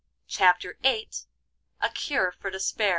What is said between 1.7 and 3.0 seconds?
A CURE FOR DESPAIR.